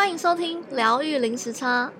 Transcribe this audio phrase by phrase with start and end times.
[0.00, 1.92] 欢迎收听疗愈零时差。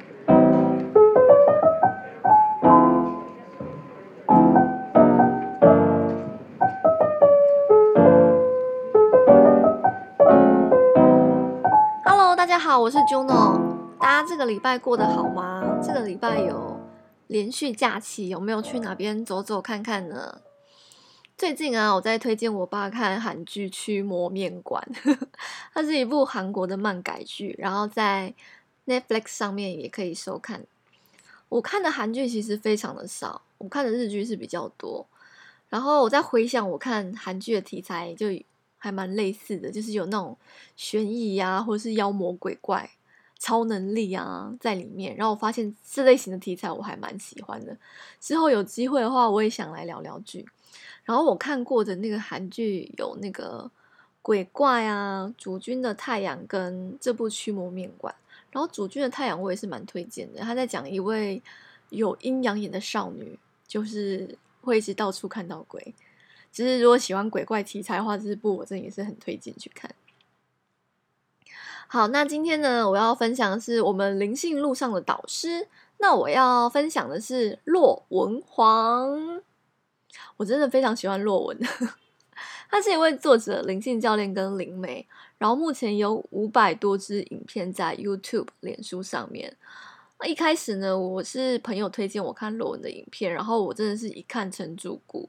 [12.02, 13.76] Hello，大家好，我是 Juno。
[13.98, 15.78] 大家这个礼拜过得好吗？
[15.82, 16.80] 这个礼拜有
[17.26, 20.38] 连续假期，有没有去哪边走走看看呢？
[21.36, 24.86] 最近啊，我在推荐我爸看韩剧《驱魔面馆》，
[25.72, 28.34] 它是一部韩国的漫改剧，然后在
[28.86, 30.64] Netflix 上面也可以收看。
[31.48, 35.06] 我看的韩剧其实非常的少，我看的日剧是比较多。
[35.68, 38.26] 然后我在回想我看韩剧的题材，就
[38.78, 40.36] 还蛮类似的，就是有那种
[40.74, 42.90] 悬疑呀，或者是妖魔鬼怪、
[43.38, 45.14] 超能力啊在里面。
[45.16, 47.76] 然后我发现这类型的题材我还蛮喜欢的。
[48.20, 50.44] 之后有机会的话，我也想来聊聊剧。
[51.04, 53.70] 然后我看过的那个韩剧有那个
[54.22, 58.14] 鬼怪啊，主君的太阳跟这部驱魔面馆。
[58.52, 61.42] 然后主君的太阳我也是蛮推荐的，他在讲一位
[61.90, 65.94] 有阴阳眼的少女，就是会一直到处看到鬼。
[66.50, 69.94] 其实如果喜欢鬼怪题材的话，这部我真的也是很推荐去看。
[71.86, 75.68] 好，那今天呢，我要分享的是我们灵性路上的导师。
[75.98, 79.42] 那我要分享的是骆文黄。
[80.38, 81.58] 我真的非常喜欢骆文，
[82.70, 85.04] 他是一位作者、灵性教练跟灵媒，
[85.38, 89.56] 然后目前有五百多支影片在 YouTube、脸书上面。
[90.24, 95.28] 一开始呢，我是朋友推荐我看骆文的影片，然后我真的是一看成主顾。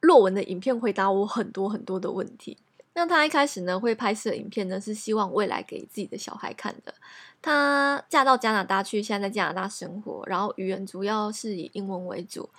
[0.00, 2.58] 骆文的影片回答我很多很多的问题。
[2.92, 6.92] 那他一开始呢，会拍摄影片呢，是希望未来给自己的小孩看的。
[7.40, 12.50] 他嫁到加拿大去，现在在加拿大生活，然后语言主要是以英文为主。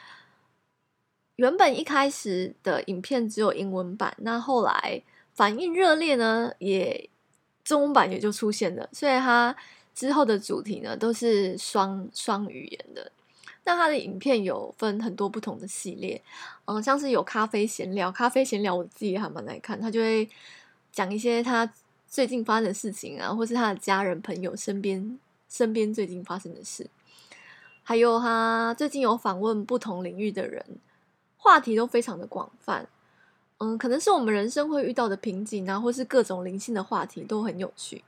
[1.37, 5.01] 原本一开始的影片只有英文版，那后来
[5.33, 7.09] 反应热烈呢，也
[7.63, 8.87] 中文版也就出现了。
[8.93, 9.55] 所以他
[9.93, 13.11] 之后的主题呢，都是双双语言的。
[13.65, 16.21] 那他的影片有分很多不同的系列，
[16.65, 19.79] 嗯，像是有咖啡闲聊，咖啡闲聊我自己还蛮爱看。
[19.81, 20.29] 他就会
[20.91, 21.69] 讲一些他
[22.07, 25.19] 最近发生的事情啊，或是他的家人朋友身边
[25.49, 26.89] 身边最近发生的事，
[27.83, 30.63] 还有他最近有访问不同领域的人。
[31.45, 32.87] 话题都非常的广泛，
[33.59, 38.03] 嗯，可能是我们人生会遇到的瓶颈啊，或是各种灵性的话题都很有趣。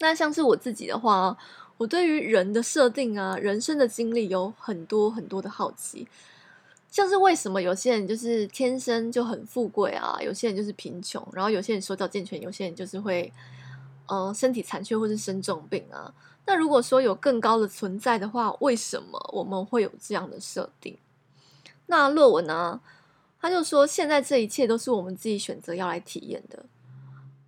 [0.00, 1.34] 那像是我自己的话，
[1.78, 6.06] 我对于人的设定啊，人生的经历有很多很多的好奇，
[6.90, 13.32] 像是为什么有些人就是天生就很富贵啊，有些人就是贫穷，然后有些人手脚健全，有些人就是会，
[14.08, 16.12] 嗯，身体残缺或是生重病啊。
[16.44, 20.98] 那如果说有更高的存在的话，为什么我们会有这样的设定？
[21.86, 22.80] 那论文呢？
[23.40, 26.64] 他就说，现在这一切都是我们自己选择要来体验的。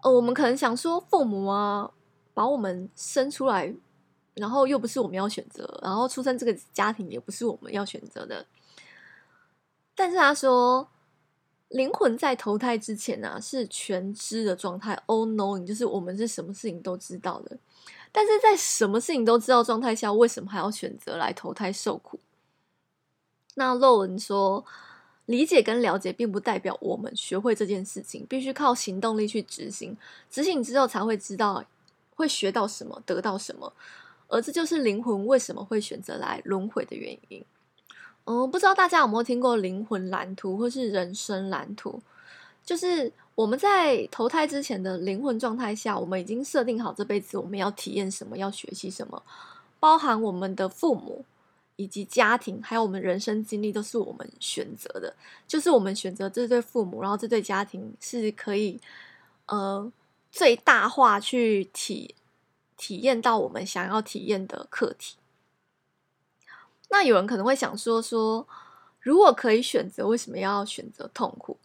[0.03, 1.89] 呃，我们可能想说，父母啊，
[2.35, 3.73] 把我们生出来，
[4.35, 8.45] 然后又不是我们要选择，然后出生这个家庭也不是我们要选择的。
[9.95, 10.89] 但是他说，
[11.69, 17.57] 灵魂在投胎之前呢，是全知的状态，all knowing，就是我们是什么事情都知道的。
[18.11, 22.19] 但是在什么事情都知道状态下，为什么还要选择来投胎受苦？
[23.55, 24.65] 那骆文说，
[25.27, 29.97] 理解跟了解并不代表我们学会这件事情，必须靠行动力去执行。
[30.31, 31.65] 执行之后才会知道
[32.15, 33.73] 会学到什么，得到什么。
[34.29, 37.45] 而这就是灵魂为什么会选择来轮回的原因。
[38.25, 42.03] 嗯，不知道大家有没有听过灵魂蓝图或是人生蓝图？
[42.65, 49.23] 就是我们在投胎之前的灵魂状态下，我们已经设定好这辈子我们要体验什么，要学习什么，
[49.79, 51.25] 包含我们的父母。
[51.77, 55.13] 以及家庭，还有我们人生经历，都是我们选择的。
[55.47, 58.81] 就是我们选择这对父母，然后这对家庭是可以，
[59.47, 59.91] 呃，
[60.31, 62.15] 最大化去体
[62.77, 65.17] 体验到我们想要体验的课题。
[66.91, 68.47] 那有人可能会想说说，
[69.01, 71.59] 如果可以选择，为什么要选择痛苦？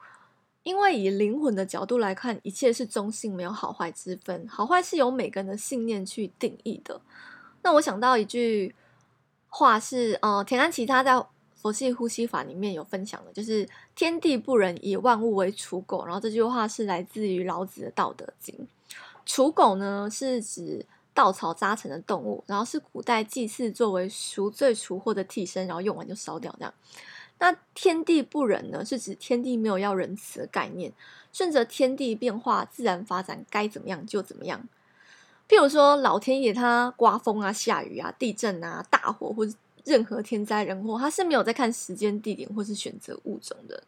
[0.63, 4.47] 因为以灵魂的角度来看，一切是中性，没有好坏之分。
[4.47, 6.99] 好坏是由每个人的信念去定义的。
[7.61, 8.73] 那我想到一句。
[9.49, 11.21] 话是，呃，田安琪他在
[11.55, 16.05] 佛系呼吸法里面有分享的，就是“天地不仁，以万物为刍狗”。
[16.07, 18.55] 然后这句话是来自于老子的《道德经》。
[19.25, 26.73] 刍狗呢，是指稻草扎成的动物，然后是古代祭祀作为赎罪除祸的替身，然后用完就烧掉这样。
[27.39, 30.93] 那“天地不仁”呢，是指天地没有要仁慈的概念，
[31.33, 34.67] 顺着天地变化、自然发展，该怎么样就怎么样。
[35.49, 39.51] 譬如说，老天爷他刮风啊、下雨啊、地震啊、大火或者
[39.83, 43.83] 任何天灾人祸，他是没有在看时间、地点或是选择物种的。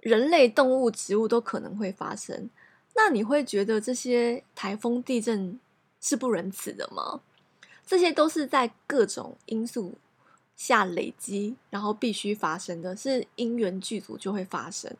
[0.00, 2.50] 人类、动物、植物都可能会发生，
[2.94, 5.58] 那你会觉得这些台风、地震
[5.98, 7.22] 是不仁慈的吗？
[7.86, 9.94] 这些都是在各种因素
[10.56, 14.94] 下累积，然后必须发生的，是因缘具足就会发生。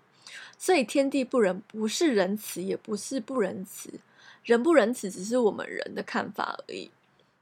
[0.58, 3.90] 所以天地不仁，不是仁慈，也不是不仁慈，
[4.44, 6.90] 仁不仁慈只是我们人的看法而已。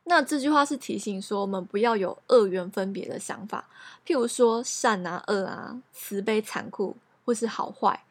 [0.05, 3.69] 那这句话是提醒说，我们不要有二元分别的想法，
[4.05, 8.03] 譬如说善啊、恶啊、慈悲、残酷，或是好坏。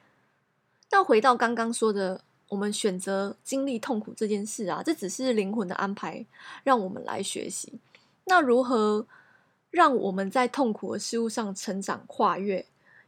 [0.90, 6.26] 那回到刚刚说的，我们选择经历痛苦这件事啊，这只是灵魂的安排，
[6.64, 7.74] 让我们来学习。
[8.26, 9.06] 那如何
[9.70, 12.66] 让我们在痛苦的事物上成长、跨越，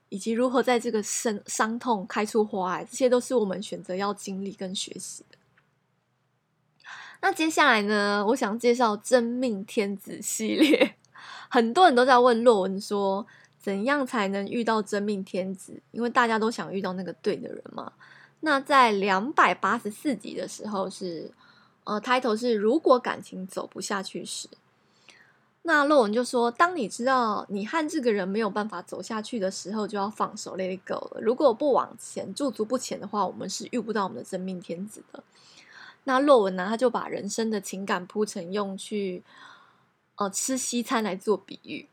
[0.10, 5.24] 以及如何在这个伤伤痛开出花来，这些都是我们选择要经历跟学习。
[7.26, 10.98] 那接下来呢，我想介绍真命天子 系列。
[11.50, 13.26] 很多人都在问洛文说，
[13.58, 15.82] 怎样才能遇到真命天子？
[15.92, 17.94] 因为大家都想遇到那个对的人嘛。
[18.42, 21.32] 那在两百八十四集的时候是，
[21.86, 24.50] 呃，title 是如果感情走不下去时，
[25.62, 31.22] 那洛文就说，当你知道你和这个人没有办法走下去的时候，就要放手 let go 了。
[31.22, 35.24] 如果不往前，驻足不前的话，我们是遇不到我们的真命天子的。
[36.06, 36.66] 那洛文呢？
[36.68, 39.24] 他就把人生的情感铺成用去，
[40.16, 41.88] 呃，吃西餐来做比喻，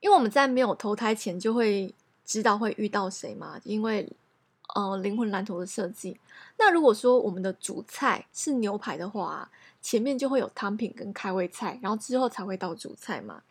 [0.00, 1.94] 因为我们在没有投胎前就会
[2.24, 4.10] 知道会遇到谁嘛，因为
[4.74, 6.18] 呃灵魂蓝图的设计。
[6.58, 9.50] 那如果说我们的主菜是牛排的话，
[9.80, 13.42] 前面就会有汤品跟开胃菜，然后之后才会到主菜嘛，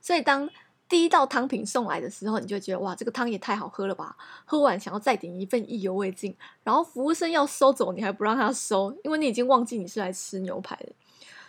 [0.00, 0.48] 所以当。
[0.90, 4.16] 第一道汤品送来的时候，你就觉得哇，这个汤也太好喝了吧！
[4.44, 6.36] 喝完想要再点一份，意犹未尽。
[6.64, 10.88] 然后服务生要收走，你还不让他收，因为你已经忘记你是来吃牛排的。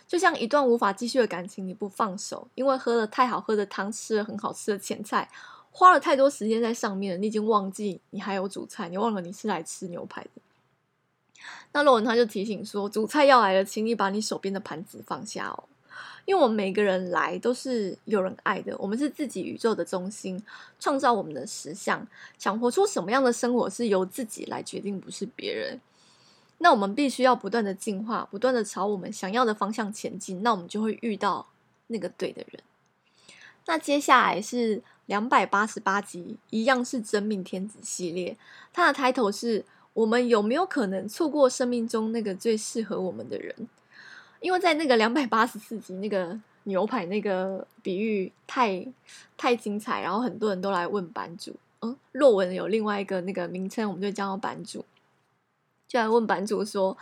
[0.06, 5.28] 就像一段无法继续的感情，你不放手，因为喝了太好喝的汤，吃了很好吃的前菜，
[5.72, 10.30] 花了太多时间在上面，你已经忘记你还有主菜，你忘了你是来吃牛排的。
[11.72, 15.64] 那洛文他就提醒说，主菜要来了，请你把你手边的盘子放下哦。
[16.24, 20.42] 因为我们每个人来都是有人爱的，我们是自己宇宙的中心，
[20.78, 22.06] 创造我们的实相，
[22.38, 25.80] 想活出什么样的生活是由自己来决定，不是别人。
[26.58, 31.48] 那我们必须要不断的进化，不断的朝我们想要的方向前进，那我们就会遇到
[31.88, 32.62] 那个对的人。
[33.66, 38.36] 那接下来是两百八十八集，一样是真命天子系列，
[38.72, 43.68] 它的 title 是我们有没有可能错过生命中那个最适合我们的人？
[44.42, 48.86] 因为在那个两百八十四集那个牛排那个比喻太
[49.36, 54.84] 太精彩，然后很多人都来问版主，嗯，若文有另外一个那个名称，我们就叫版主，
[55.86, 56.96] 就来问版主说，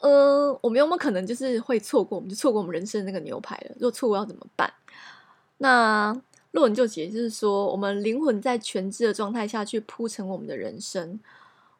[0.00, 3.72] 呃，我们有没有可能就是会错过，我们就错过我们人生那个牛排了？
[3.76, 4.72] 如果错过要怎么办？
[5.58, 6.12] 那
[6.50, 11.20] 若文就解释说，我们灵魂在全知的状态下去铺陈我们的人生。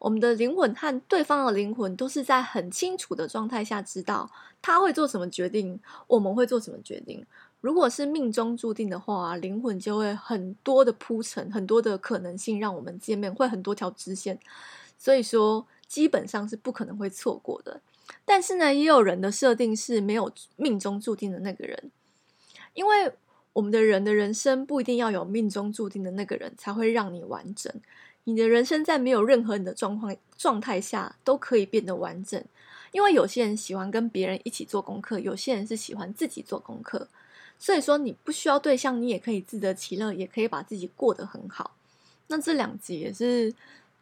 [0.03, 4.29] 我们的灵魂和对方的灵魂都是在很清楚的状态下知道
[4.61, 5.79] 他会做什么决定，
[6.09, 7.25] 我们会做什么决定。
[7.61, 14.41] 如果是命中注定的话，灵魂就会很多的铺陈，很多的可能性让我们见面，会很多条支线。
[14.99, 17.81] 所以说，基本上是不可能会错过的。
[18.25, 21.93] 但是呢，也有人的设定是没有命中注定的那个人，
[22.75, 23.13] 因为
[23.53, 27.73] 我们的人的人生不一定要有命中注定的那个人才会让你完整。
[28.25, 32.43] 你的人生在没有任何你的状况状态下都可以变得完整，
[32.93, 37.09] 因为有些人喜欢跟别人一起做功课，有些人是喜欢自己做功课。
[37.59, 41.77] 所以说你不需要对象，你也可以自得其乐，也可以把自己过得很好。
[42.27, 43.55] 那这两集也是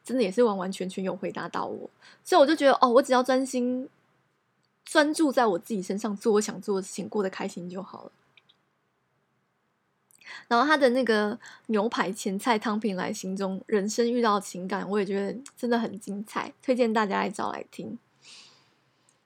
[0.04, 1.90] 真的，也是完完全全有回答到我，
[2.24, 3.88] 所以我就觉得哦，我只要专心
[4.84, 8.12] 专注在我自己身上，做我想做的事情，过得开心就好了。
[10.48, 17.98] 然后他的那个牛排前菜汤品来形容人生遇到情感，我也觉得真的很精彩，推荐大家来找来听。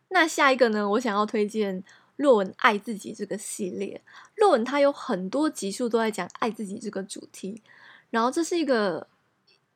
[0.09, 1.83] 那下一个呢，我想要推荐
[2.17, 4.01] 若文爱自己这个系列。
[4.37, 7.63] 若文他有很多集数都在讲爱自己这个主题，
[8.11, 9.07] 然后这是一个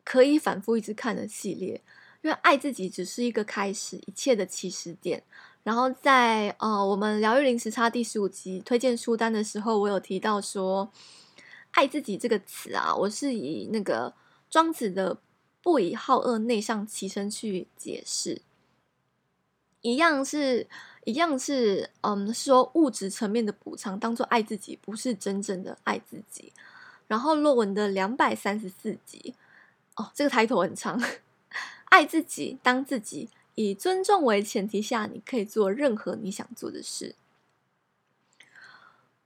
[0.05, 1.83] 可以反复一直看的系列，
[2.23, 5.23] 因为爱自己只是一个开始，一切的起始点。
[5.69, 10.91] 然后在呃我们疗愈零时差第十五集推荐书单的时候，我有提到说。
[11.73, 14.15] 爱自己这个词啊，我是以那个
[14.49, 15.19] 庄子的
[15.63, 18.41] “不以好恶内向其身”去解释，
[19.83, 20.67] 一样是，
[21.05, 26.55] 一样是，嗯，说物质层面的补偿当做爱自己，不是真正的爱自己。
[27.07, 29.35] 然后洛文的两百三十四集，
[29.97, 31.01] 哦，这个抬头很长，
[31.91, 37.17] 爱自己，当自己，以尊重为前提下，你可以做任何你想做的事。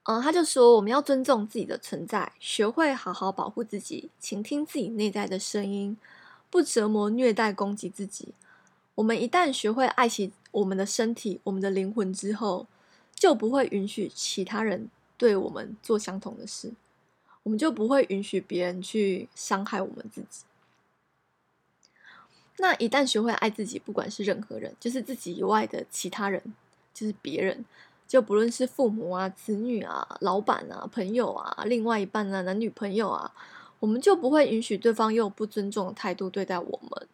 [0.05, 5.99] 嗯，他就说我们要尊重自己的存在，学会好好保护自己，倾听自己内在的声音，
[6.49, 8.33] 不折磨、虐待、攻击自己。
[8.95, 12.67] 我们一旦学会爱惜我们的身体、我们的灵魂之后，
[13.15, 16.73] 就不会允许其他人对我们做相同的事，
[17.43, 20.45] 我们就不会允许别人去伤害我们自己。
[22.63, 26.41] 那一旦学会爱自己，不管是任何人，就是自己以外的其他人，
[26.95, 27.65] 就是别人，
[28.07, 33.35] 就不论是父母啊、子女啊、老板啊、朋友啊、另外一半啊、男女朋友啊，
[33.81, 37.09] 我们就不会允许对方用不尊重的态度对待我们。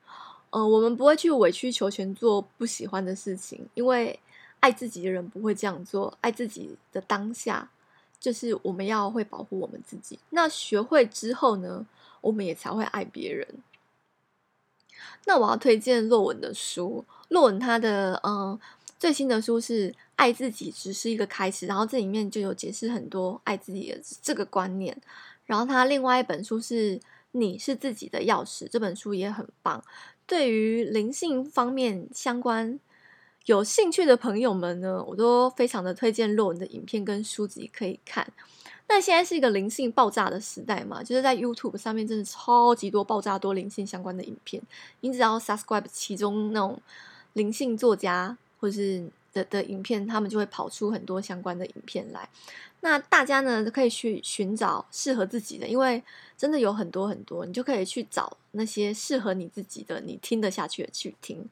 [0.51, 4.21] 呃，我们不会去委曲求全做不喜欢的事情，因为
[4.61, 6.13] 爱自己的人不会这样做。
[6.21, 7.71] 爱自己的当下，
[8.21, 10.19] 就是我们要会保护我们自己。
[10.29, 11.87] 那学会之后呢，
[12.21, 13.47] 我们也才会爱别人。
[15.27, 18.59] 那我要推荐洛文的书，洛文他的嗯、
[18.99, 25.01] 最新的书是《爱自己只是一个开始》，然后这里面就有解释很多爱自己的这个观念。
[25.47, 26.99] 然后他另外一本书是
[27.33, 29.83] 《你是自己的钥匙》，这本书也很棒。
[30.27, 32.79] 对于灵性方面相关
[33.47, 38.31] 有兴趣的朋友们呢，我都非常的推荐洛文的影片跟书籍可以看。
[38.91, 44.63] 那现在是一个灵性爆炸的时代嘛，就是在 YouTube 上面真的超级多爆炸多灵性相关的影片，
[45.01, 46.81] 你只要 subscribe 其中那种
[47.35, 52.27] 灵性作家或者是的的影片，他们就会跑出很多相关的影片来。
[52.81, 56.03] 那大家呢可以去寻找适合自己的，因为
[56.37, 61.47] 真的有很多很多，你就可以去找那些适合你自己的，你听得下去的去听。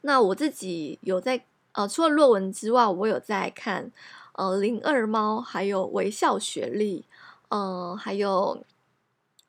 [0.00, 3.92] 那我自己有在呃，除了论文之外，我有在看。
[4.38, 7.04] 呃，零二猫，还有微笑雪莉，
[7.48, 8.64] 呃，还有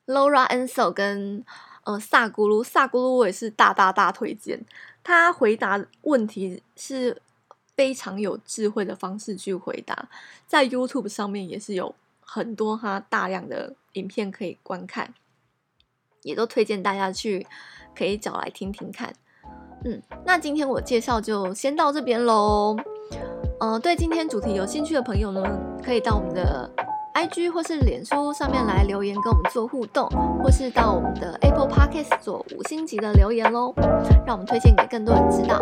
[0.04, 1.44] Laura Ansel 跟
[1.84, 4.66] 呃萨咕噜，萨咕噜我也是大大大推荐。
[5.04, 7.22] 他回答问题是
[7.76, 10.08] 非常有智慧的方式去回答，
[10.48, 15.14] 在 YouTube 上面也是有很多他大量的影片可以观看，
[16.22, 17.46] 也都推荐大家去
[17.96, 19.14] 可以找来听听看。
[19.84, 22.76] 嗯，那今天我介绍就先到这边喽。
[23.60, 25.42] 呃，对今天主题有兴趣的朋友呢，
[25.84, 26.68] 可以到我们的
[27.14, 30.08] IG 或是脸书上面来留言跟我们做互动，
[30.42, 33.74] 或是到我们的 Apple Podcast 做五星级的留言喽，
[34.26, 35.60] 让我们推荐给更多人知道。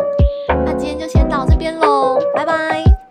[0.65, 3.08] 那今天就先到这边喽，拜拜。